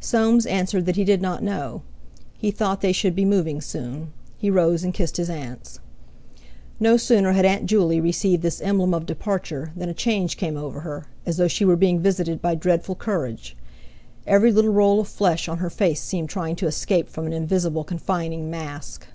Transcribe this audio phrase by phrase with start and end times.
[0.00, 1.82] Soames answered that he did not know,
[2.38, 4.10] he thought they should be moving soon.
[4.38, 5.80] He rose and kissed his aunts.
[6.80, 10.80] No sooner had Aunt Juley received this emblem of departure than a change came over
[10.80, 13.54] her, as though she were being visited by dreadful courage;
[14.26, 17.84] every little roll of flesh on her face seemed trying to escape from an invisible,
[17.84, 19.06] confining mask.